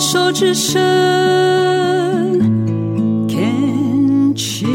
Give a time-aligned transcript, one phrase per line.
[0.00, 0.78] 手之伸
[3.28, 4.68] ，Can cheers。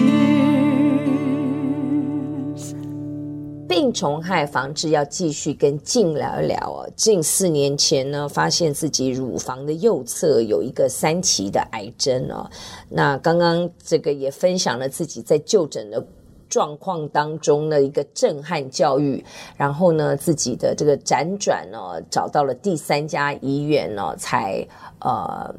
[3.69, 6.89] 病虫害防治要继续跟静聊一聊哦。
[6.97, 12.49] 近四年前呢，发现自己乳房的右侧有一个三期的癌症哦。
[12.89, 16.05] 那刚刚这个也分享了自己在就诊的。
[16.53, 19.25] 状况当中的一个震撼教育，
[19.57, 24.63] 然后呢，自己的这个辗转呢，找到了第三家医院呢，才
[24.99, 25.51] 呃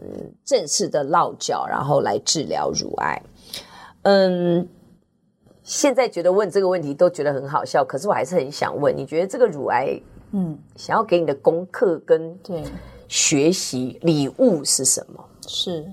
[0.45, 3.21] 正式的落脚，然后来治疗乳癌。
[4.03, 4.69] 嗯，
[5.65, 12.63] 现在觉得问这个问题都觉得很好笑，可是我还是很想问，你觉得这个乳癌，嗯，想要给你的功课跟对
[13.09, 15.25] 学习礼物是什么？
[15.49, 15.85] 是。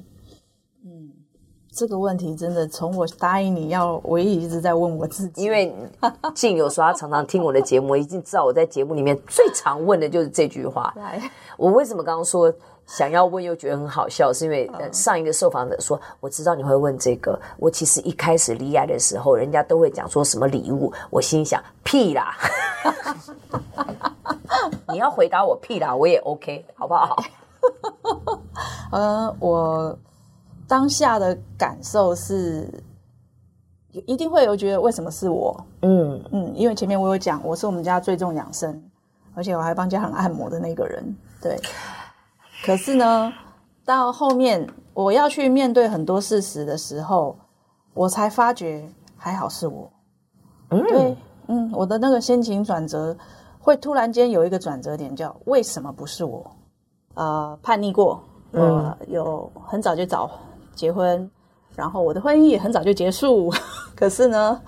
[1.82, 5.42] 这个问题真的从我答应你要，我也一直在问我自己。
[5.42, 5.76] 因为
[6.36, 10.94] 静有时候他常常听我的节目，我已经知道我在节目里面最常问的就是这句话。
[11.58, 12.54] 我为什么刚刚说
[12.86, 14.32] 想要问又觉得很好笑？
[14.32, 17.36] 是因为上一个受访者说，我知道你会问这个。
[17.58, 22.38] 我其实一开始离癌的时候，人家都会讲说什么礼物，我心想屁啦！
[24.88, 27.24] 你要回答我屁啦，我也 OK，好不好？
[28.94, 29.98] 呃，我。
[30.72, 32.66] 当下的感受是，
[33.92, 35.66] 一定会有觉得为什么是我？
[35.82, 38.82] 嗯嗯，因为前面我有讲，我是我们家最重养生，
[39.36, 41.04] 而且我还帮家人按摩的那个人。
[41.42, 41.60] 对，
[42.64, 43.34] 可是呢，
[43.84, 47.38] 到后面我要去面对很多事实的时候，
[47.94, 49.92] 我才发觉还好是我。
[50.70, 53.14] 嗯，对，嗯，我的那个心情转折
[53.60, 56.50] 会突然间有一个转折点，叫为什么不是我？
[57.16, 60.32] 呃，叛逆过，我有很早就找。
[60.76, 61.30] 结婚，
[61.76, 63.52] 然后我的婚姻也很早就结束，
[63.96, 64.62] 可是呢，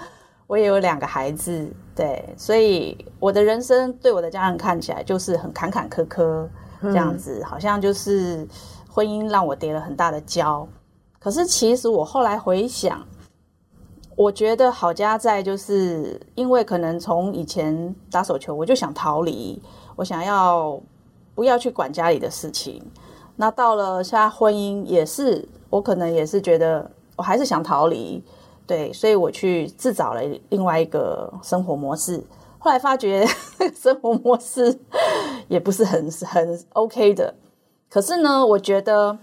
[0.47, 6.47] 我也有两个孩子，对，所以我的人生对我的家人看起来就是很坎坎坷坷
[6.81, 8.47] 这样子，嗯、好像就是
[8.89, 10.67] 婚姻让我跌了很大的跤。
[11.19, 13.01] 可是其实我后来回想，
[14.15, 19.61] 我觉得好家在就是因为可能从以前打手球，我就想逃离，
[19.95, 20.77] 我想要
[21.33, 22.83] 不要去管家里的事情。
[23.35, 25.47] 那到了现在婚姻也是。
[25.69, 28.23] 我可能也是觉得，我还是想逃离，
[28.67, 32.23] 对，所以我去自找了另外一个生活模式。
[32.59, 33.25] 后来发觉
[33.73, 34.79] 生活模式
[35.47, 37.33] 也不是很很 OK 的。
[37.89, 39.17] 可是呢，我觉得，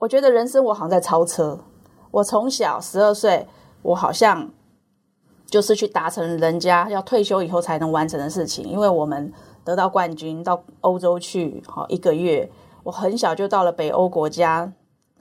[0.00, 1.58] 我觉得人生我好像在超车。
[2.10, 3.48] 我从小十二岁，
[3.80, 4.50] 我好像
[5.46, 8.66] 就是去达成人家要退休以后才能完成的事情。
[8.66, 9.32] 因为我们
[9.64, 12.50] 得到冠军，到欧洲去，好一个月。
[12.82, 14.72] 我很小就到了北欧国家。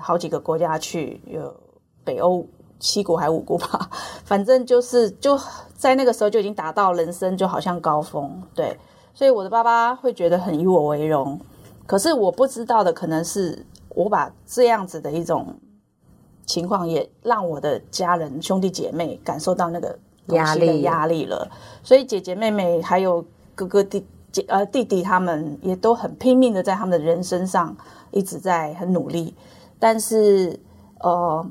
[0.03, 1.55] 好几个国家去，有
[2.03, 2.43] 北欧
[2.79, 3.87] 七国还五国吧，
[4.25, 5.39] 反正就是就
[5.75, 8.75] 在那个时候就已经达到人生就好像高峰，对，
[9.13, 11.39] 所以我的爸爸会觉得很以我为荣。
[11.85, 15.53] 可是我不知道的可能是我把这样子的一种
[16.47, 19.99] 情况，也让我的家人兄弟姐妹感受到那个
[20.29, 21.47] 压力压力了。
[21.83, 23.23] 所以姐姐妹妹还有
[23.53, 27.75] 哥哥弟姐呃弟弟他们也都很拼命的在他们的人生上
[28.11, 29.35] 一直在很努力。
[29.79, 30.59] 但是，
[30.99, 31.43] 呃，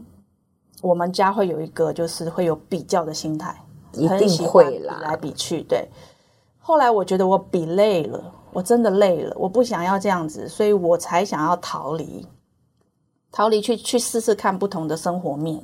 [0.83, 3.55] 我们家会有一个，就是会有比较的心态，
[3.93, 5.63] 一定会啦，比来比去。
[5.63, 5.89] 对，
[6.59, 12.25] 后来我觉得我比累了，我真的累了，我不想要这样子，所以我才想要逃离，
[13.33, 15.61] 逃离去去试试看不同的生活面。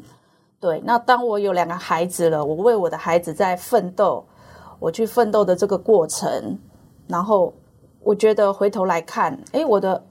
[0.59, 4.25] 对，那当我有两个孩子了，我为我的孩子在奋斗，
[4.81, 6.59] 我去奋斗的这个过程，
[7.09, 7.53] 然后
[8.03, 10.03] 我觉得回头来看，哎，我的。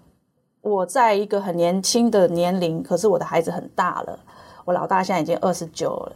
[0.61, 4.19] 我在一个很年轻的年龄，可是我的孩子很大了。
[4.65, 6.15] 我老大现在已经二十九了，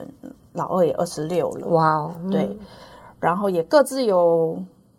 [0.53, 1.67] 老二也二十六了。
[1.67, 2.57] 哇哦，对，
[3.19, 4.57] 然后也各自有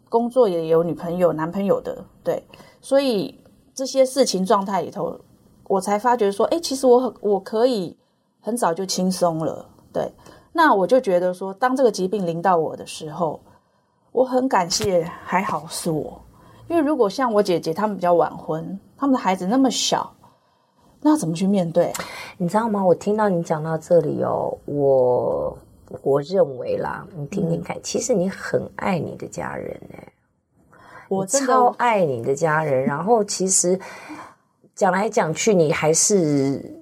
[0.08, 1.98] 工作，也有女朋友、男朋友的。
[2.22, 2.40] 对，
[2.80, 3.42] 所以
[3.74, 5.19] 这些事情状态里头，
[5.66, 7.98] 我才发觉说，哎，其实我很我可以
[8.40, 9.66] 很早就轻松了。
[9.92, 10.12] 对，
[10.52, 13.40] 那我就觉得说，当这个疾病临到我的时候，
[14.12, 16.21] 我很感谢，还好是我。
[16.69, 20.12] 因为如果像我姐姐他们比较晚婚，他们的孩子那么小，
[21.00, 21.93] 那怎么去面对？
[22.37, 22.84] 你知道吗？
[22.84, 25.58] 我听到你讲到这里哦，我
[26.02, 30.12] 我认为啦，你听听看，嗯、其实你很爱你的家人哎，
[31.08, 32.84] 我超爱你的家人。
[32.84, 33.79] 然后其实
[34.75, 36.80] 讲来讲去，你还是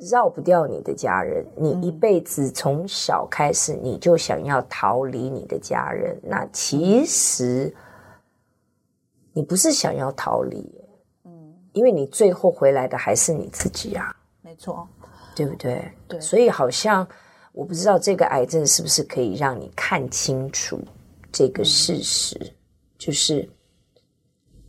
[0.00, 1.44] 绕不掉你的家人。
[1.56, 6.18] 你一辈子从小开始，你就想要逃离你的家人。
[6.22, 7.74] 那其实。
[9.32, 10.74] 你不是想要逃离，
[11.24, 14.12] 嗯，因为你最后回来的还是你自己啊，
[14.42, 14.86] 没错，
[15.36, 15.88] 对不对？
[16.08, 17.06] 对，所以好像
[17.52, 20.80] 我不知道这个癌症是不是可以让你看清楚
[21.30, 22.50] 这个事实，嗯，
[22.98, 23.48] 就是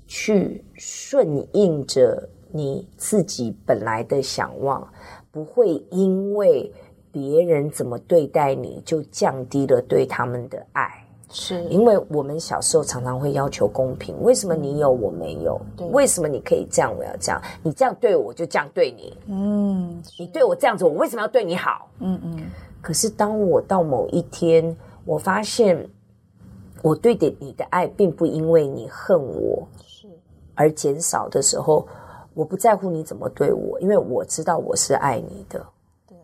[0.05, 4.87] 去顺应着你自己本来的想望，
[5.31, 6.71] 不会因为
[7.11, 10.89] 别人怎么对待你就降低了对他们的爱。
[11.33, 15.57] 是因为我们小时候常常会要求公平，为什么你有我没有？
[15.77, 17.41] 对，为什么你可以这样，我要这样？
[17.63, 19.17] 你这样对我，我就这样对你。
[19.27, 21.87] 嗯，你对我这样子，我为什么要对你好？
[21.99, 22.37] 嗯嗯。
[22.81, 24.75] 可是当我到某一天，
[25.05, 25.87] 我发现
[26.81, 30.09] 我对的你的爱，并不因为你恨我是
[30.53, 31.87] 而减少的时候，
[32.33, 35.65] 我不在乎你怎么对我，因为我知道我是爱你的。
[36.07, 36.17] 对，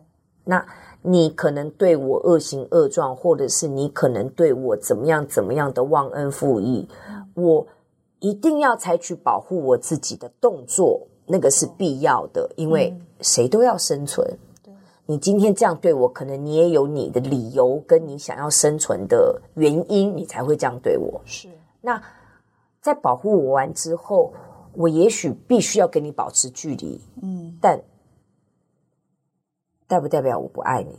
[0.44, 0.64] 那。
[1.00, 6.88] 你可能对我恶行恶状，或者是你可能对我怎么样怎么样的忘恩负义，
[7.34, 7.64] 我
[8.18, 14.28] 一定要采取保护我自己的动作，那个是必要的，因为谁都要生存。
[15.06, 21.20] 你今天这样对我，可能你也有你的理由，跟你想要生存的原因，你才会这样对我。
[21.24, 21.48] 是。
[21.80, 22.02] 那
[22.82, 24.32] 在保护我完之后，
[24.78, 27.00] 我也许必须要跟你保持距离。
[27.20, 27.80] 嗯，但。
[29.88, 30.98] 代不代表我不爱你？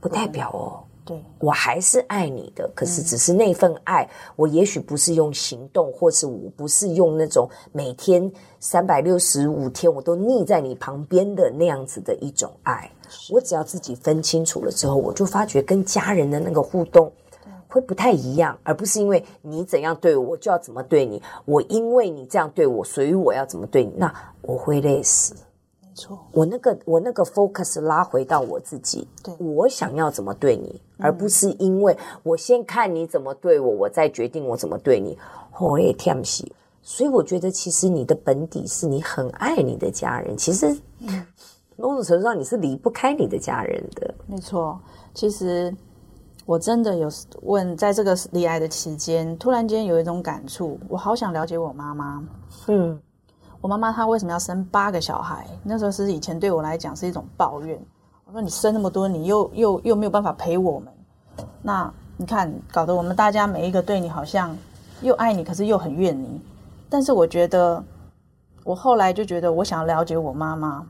[0.00, 0.84] 不代表哦。
[1.04, 2.70] 对，我还是爱你的。
[2.72, 8.30] 可是，只是那份爱，嗯、我也许不是用行动，或是我不是用那种每天
[8.60, 12.88] 三百六十五天我都腻在你旁边的那样子的一种爱。
[13.28, 17.12] 我只要自己分清楚了之后，我就发觉跟家人的那个互动
[17.68, 21.22] 会不太一样，而不是因为你怎样对我，我就要怎么对你。
[21.44, 24.12] 我因为你这样对我，所以我要怎么对你，那
[24.42, 25.34] 我会累死。
[26.30, 35.18] 我那个我那个 focus 拉回到我自己，对，我想要怎么对你，嗯，而不是因为我先看你怎么对我，我再决定我怎么对你。
[35.58, 40.72] 我也天喜，所以我觉得其实你的本底是你很爱你的家人，其实
[41.74, 44.14] 某种程度上你是离不开你的家人的。
[44.28, 44.78] 没错，
[45.12, 45.74] 其实
[46.48, 47.10] 我真的有
[47.42, 52.24] 问，在这个离癌的期间，突然间有一种感触，我好想了解我妈妈。
[52.68, 52.98] 嗯。
[53.60, 55.46] 我妈妈她为什么要生八个小孩？
[55.62, 57.78] 那时候是以前对我来讲是一种抱怨。
[58.24, 60.90] 我说你生那么多，你又又又没有办法陪我们，
[61.60, 64.56] 那你看搞得我们大家每一个对你好像
[65.02, 66.40] 又爱你，可是又很怨你。
[66.88, 67.84] 但是我觉得，
[68.64, 70.86] 我后来就觉得我想要了解我妈妈，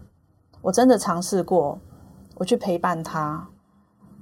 [0.62, 1.76] 我真的尝试过，
[2.36, 3.44] 我去陪伴她。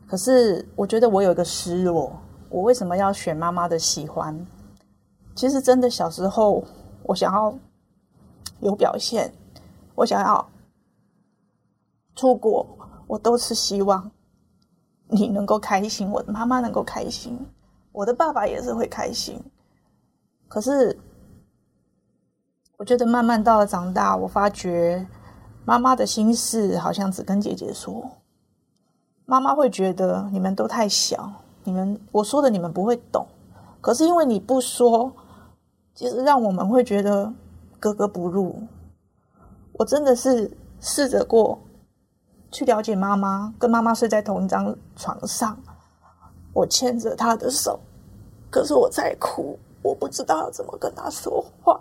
[0.06, 2.12] 可是我觉得我有一个失落，
[2.48, 4.46] 我为什么要选妈妈的喜欢？
[5.34, 6.64] 其实真的小时候
[7.02, 7.56] 我想要。
[8.60, 9.30] 有表现，
[9.94, 10.48] 我想要
[12.14, 12.66] 出国，
[13.06, 14.10] 我都是希望
[15.08, 17.38] 你能够开心，我的妈妈能够开心，
[17.92, 19.38] 我的爸爸也是会开心。
[20.48, 20.98] 可是，
[22.78, 25.06] 我觉得慢慢到了长大，我发觉
[25.66, 28.10] 妈妈的心事好像只跟姐姐说。
[29.26, 31.30] 妈妈会觉得你们都太小，
[31.64, 33.26] 你们我说的你们不会懂。
[33.82, 35.12] 可是因为你不说，
[35.94, 37.30] 其实让我们会觉得。
[37.78, 38.62] 格格不入，
[39.72, 40.50] 我真的是
[40.80, 41.60] 试着过
[42.50, 45.56] 去了解妈妈，跟妈妈睡在同一张床上，
[46.54, 47.78] 我牵着她的手，
[48.50, 51.78] 可是我在哭，我不知道要怎么跟她说话，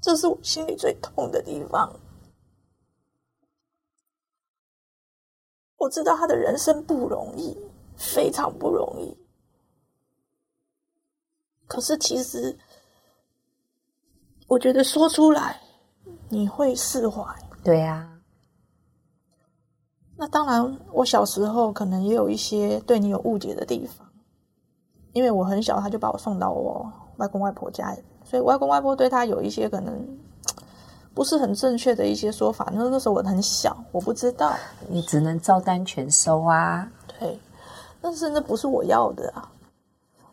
[0.00, 1.90] 这是我心里最痛的地方。
[5.76, 7.56] 我知道他的人生不容易，
[7.96, 9.16] 非常不容易，
[11.66, 12.58] 可是其实。
[14.48, 15.60] 我觉得说出来
[16.28, 17.34] 你会释怀，
[17.64, 18.08] 对呀。
[20.16, 24.08] 那当然，我小时候可能也有一些对你有误解的地方，
[25.12, 30.16] 因为我很小，他就把我送到我外公外婆家，所以外公外婆对他有一些可能
[31.16, 32.70] 不是很正确的一些说法。
[32.74, 34.54] 那那时候我很小，我不知道，
[34.86, 36.86] 你只能照单全收啊。
[37.18, 37.40] 对，
[38.02, 39.50] 但是那不是我要的啊，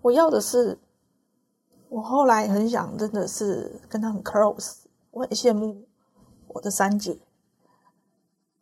[0.01, 0.77] 我要的是。
[1.87, 4.77] 我后来很想，真的是跟他很 close，
[5.11, 5.85] 我很羡慕
[6.47, 7.19] 我的三姐。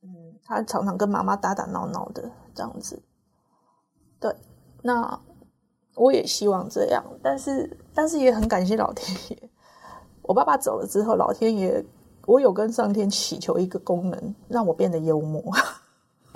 [0.01, 0.09] 嗯，
[0.43, 3.01] 她常常跟妈妈打打闹闹的这样子。
[4.19, 4.35] 对，
[4.81, 5.17] 那
[5.95, 9.49] 我也希望这样，但是但是也很感谢老天爷。
[10.23, 11.81] 我爸爸走了之后，老天爷，
[12.25, 15.43] 我有跟上天祈求一个功能，让我变得幽默。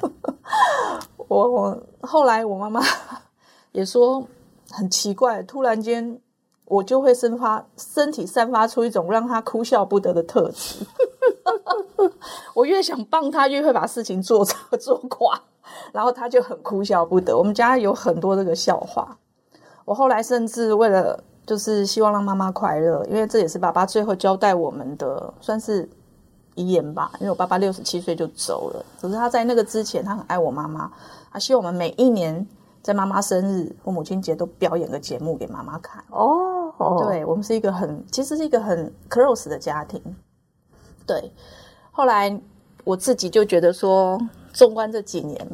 [1.27, 2.81] 我我后来我妈妈
[3.71, 4.27] 也说
[4.71, 6.19] 很奇怪，突然间。
[6.67, 10.83] 我就会生发身体散发出一种让他哭笑不得的特质。
[12.55, 14.43] 我越想帮他，越会把事情做
[14.79, 15.39] 做垮，
[15.93, 17.37] 然后他就很哭笑不得。
[17.37, 19.15] 我们家有很多这个笑话。
[19.85, 25.87] 我后来甚至为了就是希望让妈妈快乐，因为这也是爸爸最后交代我们的，算是
[26.55, 27.11] 遗言吧。
[27.19, 30.91] 因为我爸爸六十七岁就走了，可是他在那个之前，他很爱我妈妈，
[31.31, 32.45] 他希望我们每一年
[32.81, 36.03] 在妈妈生日或母亲节都表演个节目给妈妈看。
[36.09, 36.51] 哦。
[37.07, 40.01] 对，我们是一个很，其实是一个很 close 的家庭。
[41.05, 41.31] 对，
[41.89, 42.37] 后来
[42.83, 44.19] 我自己就觉得说，
[44.51, 45.47] 纵观这几年，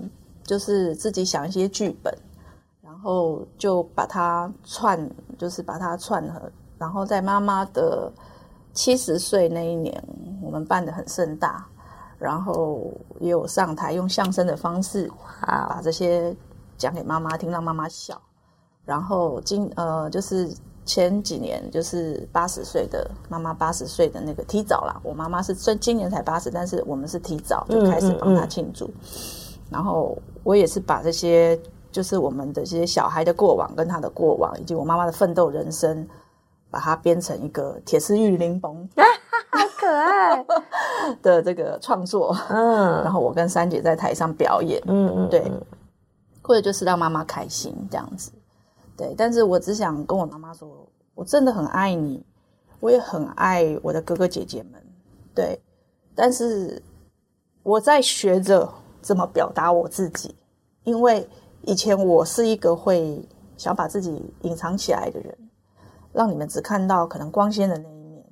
[0.43, 2.30] 就是自己想一些剧本，然
[3.01, 6.41] 后就把它串，就是把它串合，
[6.77, 8.11] 然后在妈妈的
[8.73, 10.01] 七十岁那一年，
[10.41, 11.65] 我们办的很盛大，
[12.19, 16.35] 然后也有上台用相声的方式把这些
[16.77, 18.21] 讲给妈妈听，让妈妈笑。
[18.85, 20.49] 然后今呃，就是
[20.85, 24.99] 前几年，就是八十岁的妈妈，八十岁的那个提早啦。
[25.03, 28.85] 我妈妈是今今年才八十，但是我们是提早就开始帮她庆祝。
[28.85, 29.57] 嗯嗯嗯。
[29.69, 31.57] 然后我也是把这些，
[31.91, 36.07] 就是我们的这些小孩的过往，跟他的过往，以及我妈妈的奋斗人生，
[36.69, 38.87] 把它编成一个铁丝玉玲珑，
[39.51, 40.45] 好可爱
[41.21, 42.35] 的这个创作。
[42.49, 44.81] 嗯，然后我跟三姐在台上表演。
[44.87, 45.51] 嗯嗯，对，
[46.41, 48.31] 或者就是让妈妈开心这样子。
[48.95, 52.23] 对，但是我只想跟我妈妈说，我真的很爱你，
[52.79, 54.81] 我也很爱我的哥哥姐姐们。
[55.33, 55.59] 对，
[56.15, 56.81] 但是
[57.63, 58.69] 我在学着
[59.01, 60.35] 怎么表达我自己，
[60.83, 61.27] 因为
[61.63, 63.27] 以前我是一个会
[63.57, 65.37] 想把自己隐藏起来的人，
[66.11, 68.25] 让你们只看到可能光鲜的那一面。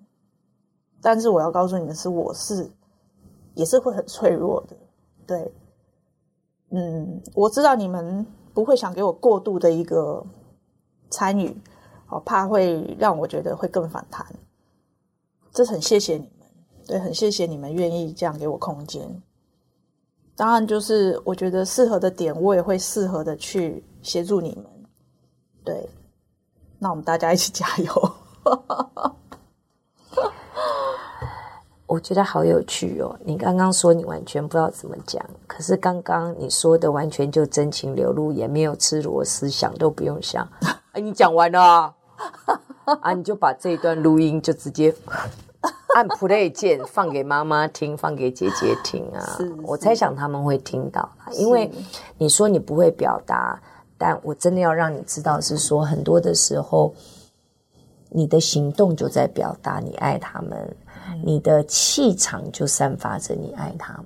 [1.01, 2.69] 但是我要告诉你们是，我是
[3.53, 4.75] 也是会很脆弱的。
[5.25, 5.53] 对，
[6.71, 10.25] 嗯，我知道你们不会想给我过度的一个。
[11.11, 11.59] 参与，
[12.07, 14.23] 我怕会让我觉得会更反弹。
[15.51, 16.47] 这很谢谢你们，
[16.85, 19.19] 对，很谢谢你们愿意这样给我空间。
[20.39, 24.65] 当然，就是我觉得适合的点，我也会适合的去协助你们。
[25.65, 25.89] 对，
[26.79, 28.11] 那我们大家一起加油。
[31.85, 33.13] 我觉得好有趣哦！
[33.25, 40.47] 你刚刚说你完全不知道怎么讲，可是刚刚你说的完全就真情流露，也没有吃螺丝，想都不用想。
[40.93, 41.93] 哎，你讲完了啊，
[43.01, 43.11] 啊？
[43.11, 44.95] 你就把这一段录音就直接
[45.95, 49.35] 按 play 键放给妈妈听，放给姐姐听啊！
[49.37, 51.69] 是是我猜想他们会听到，因为
[52.17, 53.59] 你说你不会表达，
[53.97, 56.93] 但我真的要让你知道，是说很多的时候，
[58.09, 60.75] 你的行动就在表达你爱他们，
[61.23, 64.05] 你的气场就散发着你爱他们。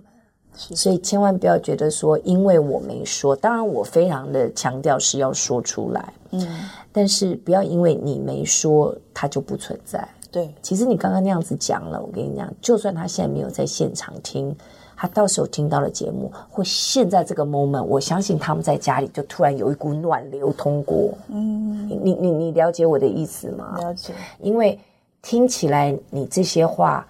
[0.56, 6.48] 所以千万不要觉得说，因为我没说，当然我非常的强调是要说出来，嗯，
[6.92, 10.08] 但是不要因为你没说，它就不存在。
[10.34, 14.54] 对，其实你刚刚那样子讲了，我跟你讲，就算他现在没有在现场听，
[14.98, 21.14] 他到时候听到了节目，或现在这个 moment，我相信他们在家里就突然有一股暖流通过。
[21.28, 23.78] 嗯，你你你了解我的意思吗？
[23.78, 24.12] 了解，
[24.42, 24.78] 因为
[25.22, 27.08] 听起来你这些话。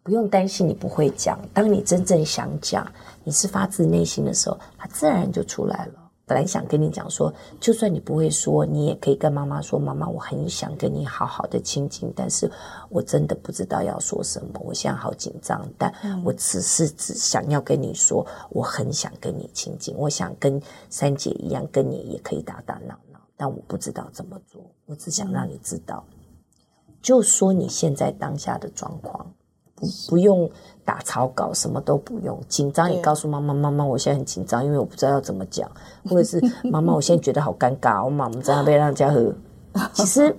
[0.00, 1.38] 不用担心，你不会讲。
[1.52, 2.90] 当你真正想讲，
[3.24, 6.07] 你是发自内心的时候，它自然就出来了。
[6.28, 12.48] 本来想跟你讲说，就算你不会说，你也可以跟妈妈说：“妈妈，我很想跟你好好的亲近，但是
[12.90, 15.66] 我真的不知道要说什么，我现在好紧张。
[15.78, 15.90] 但
[16.22, 24.60] 我只是只想要跟你说，我很想跟你亲近，我想跟三姐一样，跟你也可以打打闹闹，但我不知道怎么做。
[24.84, 26.04] 我只想让你知道，
[27.00, 29.26] 就说你现在当下的状况。”
[29.78, 30.50] 不不用
[30.84, 32.38] 打草稿，什么都不用。
[32.48, 35.70] 紧张也告诉妈妈，妈妈，我现在很紧张，因为我不知道要怎么讲，
[36.04, 39.32] 或者是妈妈，我现在觉得好尴尬，我妈妈在那边让家和。
[39.92, 40.36] 其实，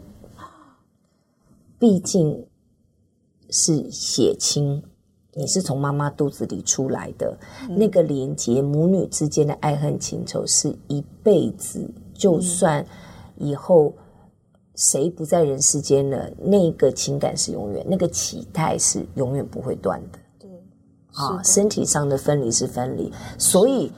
[1.78, 2.46] 毕竟
[3.50, 4.84] 是血亲，
[5.34, 7.38] 你是从妈妈肚子里出来的，
[7.70, 12.86] 那个连接母女之间的爱恨情仇是一辈子，就算
[13.38, 13.94] 以后。
[14.80, 16.18] 谁不在人世间呢？
[16.42, 20.20] 那个情感是永远，那个期待是永远不会断的。
[20.40, 20.50] 对，
[21.16, 23.92] 啊，身体上的分离是分离，所以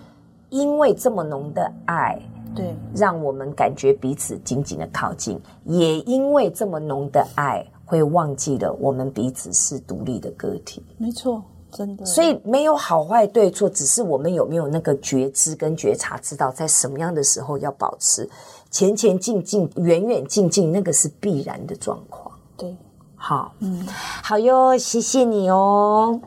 [0.50, 2.20] 因为这么浓的爱，
[2.56, 10.84] 对，让我们感觉彼此紧紧的靠近，也因为这么浓的爱，会忘记了我们彼此是独立的个体。
[10.98, 12.04] 没错，真的。
[12.08, 18.28] 所以没有好坏对错，只是我们有没有那个觉知跟觉察，知道在什么样的时候要保持。
[18.72, 22.32] 前前进进，远远近近，那个是必然的状况。
[22.58, 22.74] 对，
[23.16, 23.86] 好，嗯，
[24.24, 26.20] 好哟，谢谢你哦。